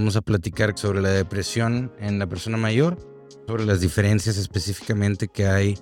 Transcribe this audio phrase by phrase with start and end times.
[0.00, 2.96] Vamos a platicar sobre la depresión en la persona mayor,
[3.46, 5.74] sobre las diferencias específicamente que hay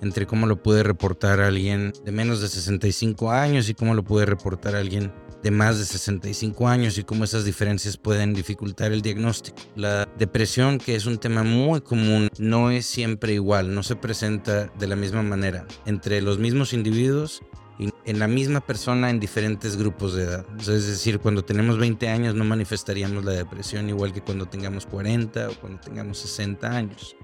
[0.00, 4.26] entre cómo lo puede reportar alguien de menos de 65 años y cómo lo puede
[4.26, 9.56] reportar alguien de más de 65 años y cómo esas diferencias pueden dificultar el diagnóstico.
[9.74, 14.66] La depresión, que es un tema muy común, no es siempre igual, no se presenta
[14.78, 17.42] de la misma manera entre los mismos individuos
[17.78, 20.46] en la misma persona en diferentes grupos de edad.
[20.58, 25.48] es decir, cuando tenemos 20 años no manifestaríamos la depresión igual que cuando tengamos 40
[25.48, 27.16] o cuando tengamos 60 años.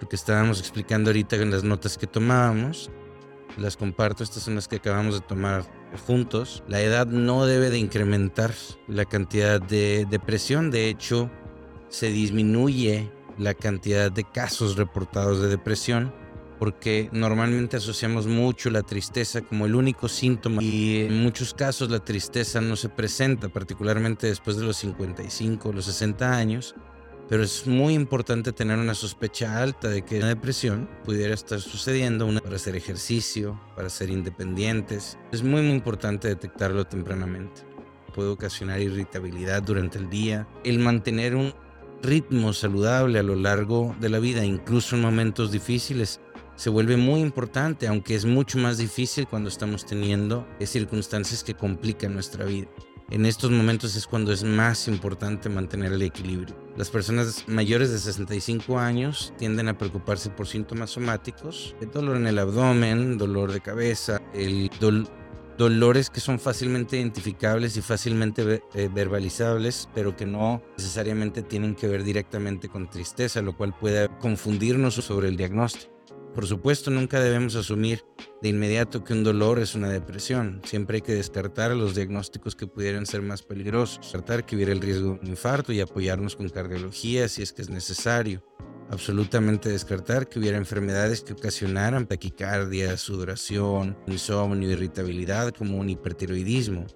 [0.00, 2.90] Lo que estábamos explicando ahorita en las notas que tomábamos,
[3.56, 5.64] las comparto, estas son las que acabamos de tomar
[6.06, 6.62] juntos.
[6.66, 8.52] La edad no debe de incrementar
[8.88, 11.30] la cantidad de depresión, de hecho
[11.88, 16.12] se disminuye la cantidad de casos reportados de depresión
[16.62, 21.98] porque normalmente asociamos mucho la tristeza como el único síntoma y en muchos casos la
[21.98, 26.76] tristeza no se presenta, particularmente después de los 55 o los 60 años,
[27.28, 32.26] pero es muy importante tener una sospecha alta de que una depresión pudiera estar sucediendo
[32.26, 35.18] una para hacer ejercicio, para ser independientes.
[35.32, 37.62] Es muy muy importante detectarlo tempranamente.
[38.14, 41.54] Puede ocasionar irritabilidad durante el día, el mantener un
[42.04, 46.20] ritmo saludable a lo largo de la vida, incluso en momentos difíciles,
[46.62, 52.14] se vuelve muy importante, aunque es mucho más difícil cuando estamos teniendo circunstancias que complican
[52.14, 52.68] nuestra vida.
[53.10, 56.54] En estos momentos es cuando es más importante mantener el equilibrio.
[56.76, 62.28] Las personas mayores de 65 años tienden a preocuparse por síntomas somáticos, el dolor en
[62.28, 64.70] el abdomen, dolor de cabeza, el
[65.58, 71.88] dolores que son fácilmente identificables y fácilmente eh, verbalizables, pero que no necesariamente tienen que
[71.88, 75.91] ver directamente con tristeza, lo cual puede confundirnos sobre el diagnóstico.
[76.34, 78.04] Por supuesto, nunca debemos asumir
[78.40, 80.62] de inmediato que un dolor es una depresión.
[80.64, 84.80] Siempre hay que descartar los diagnósticos que pudieran ser más peligrosos, descartar que hubiera el
[84.80, 88.42] riesgo de un infarto y apoyarnos con cardiología si es que es necesario.
[88.88, 96.86] Absolutamente descartar que hubiera enfermedades que ocasionaran taquicardia, sudoración, insomnio, irritabilidad como un hipertiroidismo.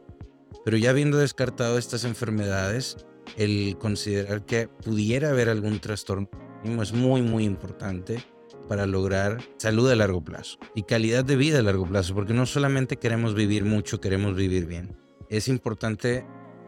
[0.65, 2.97] Pero ya habiendo descartado estas enfermedades,
[3.37, 6.31] el considerar que pudiera haber algún trastorno
[6.65, 8.25] es muy muy importante
[8.66, 12.47] para lograr salud a largo plazo y calidad de vida a largo plazo, porque no
[12.47, 14.97] solamente queremos vivir mucho, queremos vivir bien.
[15.28, 16.25] Es importante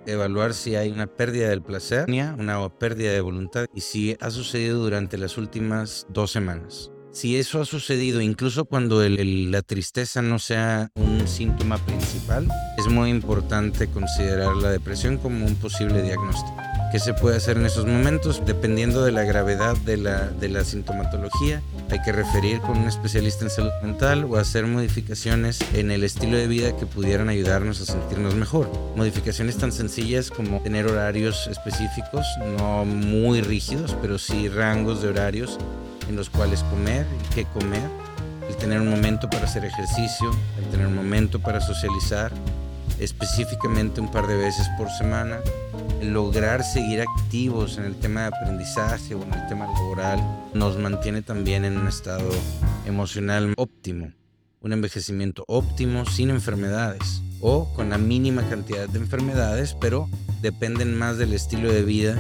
[0.07, 4.83] evaluar si hay una pérdida del placer, una pérdida de voluntad y si ha sucedido
[4.83, 6.91] durante las últimas dos semanas.
[7.11, 13.11] Si eso ha sucedido incluso cuando la tristeza no sea un síntoma principal, es muy
[13.11, 16.68] importante considerar la depresión como un posible diagnóstico.
[16.91, 18.43] ¿Qué se puede hacer en esos momentos?
[18.47, 21.61] Dependiendo de la gravedad de la, de la sintomatología,
[21.91, 26.39] hay que referir con un especialista en salud mental o hacer modificaciones en el estilo
[26.39, 28.71] de vida que pudieran ayudarnos a sentirnos mejor.
[28.97, 35.59] Modificaciones tan sencillas como tener horarios específicos, no muy rígidos, pero sí rangos de horarios
[36.09, 37.87] en los cuales comer y qué comer,
[38.49, 42.33] el tener un momento para hacer ejercicio, el tener un momento para socializar,
[42.99, 45.41] específicamente un par de veces por semana,
[46.03, 50.21] lograr seguir activos en el tema de aprendizaje o en el tema laboral
[50.55, 52.31] nos mantiene también en un estado
[52.87, 54.13] emocional óptimo,
[54.61, 60.09] un envejecimiento óptimo sin enfermedades o con la mínima cantidad de enfermedades, pero
[60.41, 62.17] dependen más del estilo de vida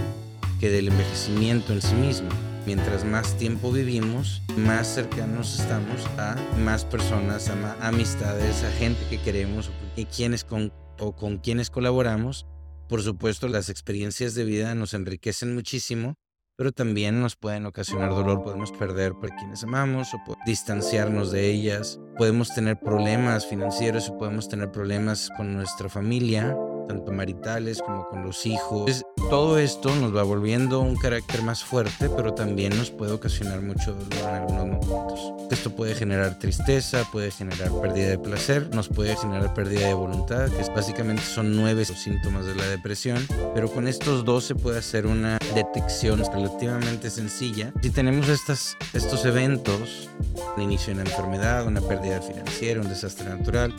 [0.60, 2.28] que del envejecimiento en sí mismo.
[2.66, 9.18] Mientras más tiempo vivimos, más cercanos estamos a más personas, a amistades, a gente que
[9.18, 12.46] queremos o, quienes con, o con quienes colaboramos
[12.88, 16.14] por supuesto, las experiencias de vida nos enriquecen muchísimo,
[16.56, 18.42] pero también nos pueden ocasionar dolor.
[18.42, 22.00] Podemos perder por quienes amamos o distanciarnos de ellas.
[22.16, 26.56] Podemos tener problemas financieros o podemos tener problemas con nuestra familia
[26.88, 29.04] tanto maritales como con los hijos.
[29.30, 33.92] todo esto nos va volviendo un carácter más fuerte, pero también nos puede ocasionar mucho
[33.92, 35.32] dolor en algunos momentos.
[35.50, 40.48] Esto puede generar tristeza, puede generar pérdida de placer, nos puede generar pérdida de voluntad,
[40.50, 45.06] que básicamente son nueve síntomas de la depresión, pero con estos dos se puede hacer
[45.06, 47.72] una detección relativamente sencilla.
[47.82, 50.08] Si tenemos estas, estos eventos,
[50.56, 53.74] un inicio de una enfermedad, una pérdida financiera, un desastre natural,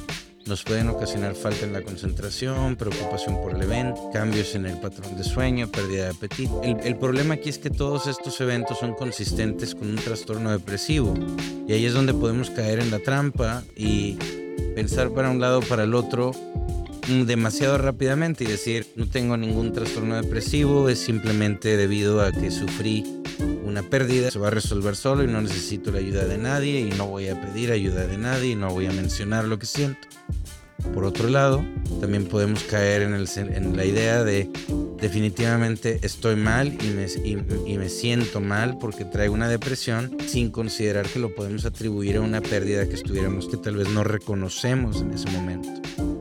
[0.45, 5.15] nos pueden ocasionar falta en la concentración, preocupación por el evento, cambios en el patrón
[5.17, 6.61] de sueño, pérdida de apetito.
[6.63, 11.13] El, problema aquí es que todos estos eventos son consistentes con un trastorno depresivo
[11.67, 14.17] y ahí es donde podemos caer en la trampa y
[14.75, 16.31] pensar para un lado para el otro
[17.25, 23.03] demasiado rápidamente y decir no tengo ningún trastorno depresivo, es simplemente debido a que sufrí
[23.65, 26.89] una pérdida, se va a resolver solo y no necesito la ayuda de nadie y
[26.89, 30.07] no voy a pedir ayuda de nadie y no voy a mencionar lo que siento.
[30.93, 31.63] Por otro lado,
[32.01, 34.49] también podemos caer en, la idea de
[34.99, 41.07] definitivamente estoy mal y me, y, me, siento mal porque traigo una depresión sin considerar
[41.07, 45.11] que lo podemos atribuir a una pérdida que estuviéramos que tal vez no reconocemos en
[45.13, 45.69] ese momento.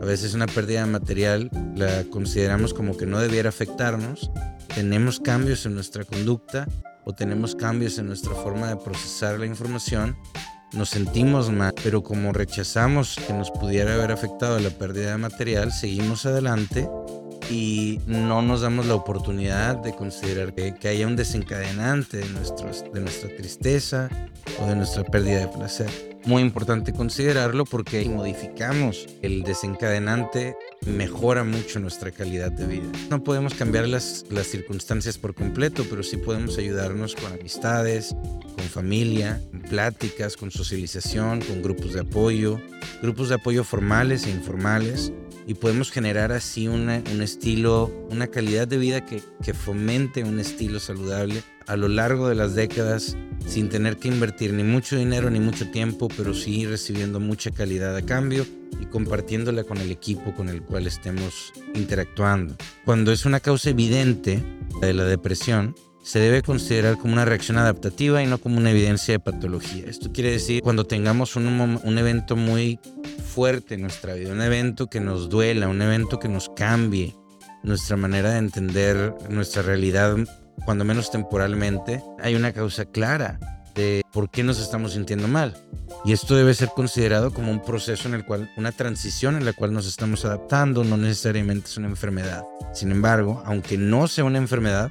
[0.01, 4.31] A veces una pérdida material la consideramos como que no debiera afectarnos.
[4.75, 6.69] Tenemos cambios en nuestra conducta
[7.05, 10.17] o tenemos cambios en nuestra forma de procesar la información
[10.73, 15.73] nos sentimos mal, pero como rechazamos que nos pudiera haber afectado la pérdida de material,
[15.73, 16.89] seguimos adelante
[17.51, 23.01] y no nos damos la oportunidad de considerar que, haya un desencadenante de, nuestros, de
[23.01, 24.09] nuestra tristeza
[24.61, 26.18] o de nuestra pérdida de placer.
[26.25, 30.57] Muy importante considerarlo porque si modificamos el desencadenante
[30.87, 32.87] mejora mucho nuestra calidad de vida.
[33.09, 38.15] No podemos cambiar las, las circunstancias por completo, pero sí podemos ayudarnos con amistades,
[38.57, 42.61] con familia, con pláticas, con socialización, con grupos de apoyo,
[43.03, 45.13] grupos de apoyo formales e informales
[45.49, 50.79] y podemos generar así un estilo, una calidad de vida que, que fomente un estilo
[50.79, 53.17] saludable a lo largo de las décadas
[53.47, 57.97] sin tener que invertir ni mucho dinero ni mucho tiempo, pero sí recibiendo mucha calidad
[57.97, 58.47] a cambio
[58.79, 62.55] y compartiéndola con el equipo con el cual estemos interactuando.
[62.85, 64.45] Cuando es una causa evidente
[64.83, 65.75] de la depresión,
[66.09, 69.85] se debe considerar como una reacción adaptativa y no como una evidencia de patología.
[69.87, 71.47] Esto quiere decir cuando tengamos un,
[71.85, 72.81] un evento muy
[73.35, 77.15] fuerte en nuestra vida, un evento que nos duela, un evento que nos cambie
[77.63, 80.17] nuestra manera de entender nuestra realidad,
[80.65, 83.39] cuando menos temporalmente, hay una causa clara
[83.75, 85.63] de por qué nos estamos sintiendo mal.
[86.07, 89.53] Y esto debe ser considerado como un proceso en el cual, una transición en la
[89.53, 92.45] cual nos estamos adaptando, no necesariamente es una enfermedad.
[92.73, 94.91] Sin embargo, aunque no sea una enfermedad,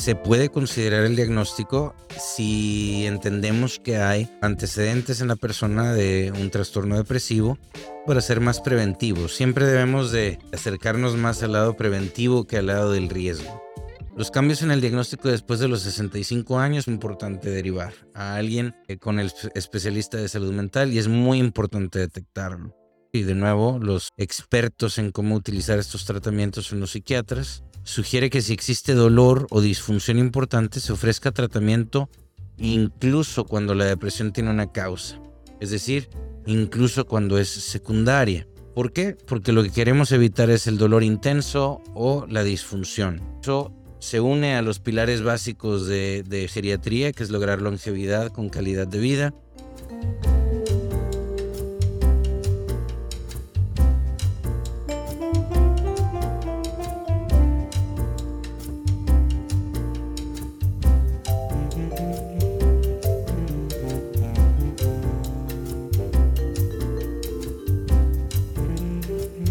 [0.00, 6.50] se puede considerar el diagnóstico si entendemos que hay antecedentes en la persona de un
[6.50, 7.58] trastorno depresivo
[8.06, 9.36] para ser más preventivos.
[9.36, 13.62] Siempre debemos de acercarnos más al lado preventivo que al lado del riesgo.
[14.16, 18.74] Los cambios en el diagnóstico después de los 65 años es importante derivar a alguien
[19.00, 22.74] con el especialista de salud mental y es muy importante detectarlo.
[23.12, 28.40] Y de nuevo, los expertos en cómo utilizar estos tratamientos son los psiquiatras sugiere que
[28.40, 32.08] si existe dolor o disfunción importante se ofrezca tratamiento
[32.56, 35.20] incluso cuando la depresión tiene una causa,
[35.58, 36.08] es decir,
[36.46, 38.46] incluso cuando es secundaria.
[38.76, 39.16] ¿Por qué?
[39.26, 43.20] Porque lo que queremos evitar es el dolor intenso o la disfunción.
[43.42, 48.50] Eso se une a los pilares básicos de, de geriatría, que es lograr longevidad con
[48.50, 49.34] calidad de vida.